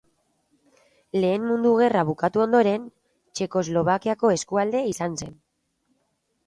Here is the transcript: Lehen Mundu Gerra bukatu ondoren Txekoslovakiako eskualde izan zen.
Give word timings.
Lehen 1.17 1.45
Mundu 1.49 1.73
Gerra 1.81 2.01
bukatu 2.09 2.43
ondoren 2.47 2.89
Txekoslovakiako 3.41 4.35
eskualde 4.39 4.87
izan 4.95 5.21
zen. 5.25 5.39